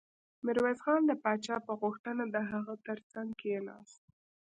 ميرويس 0.45 0.79
خان 0.85 1.01
د 1.07 1.11
پاچا 1.23 1.55
په 1.67 1.73
غوښتنه 1.81 2.23
د 2.29 2.35
هغه 2.51 2.73
تر 2.87 2.97
څنګ 3.11 3.29
کېناست. 3.41 4.01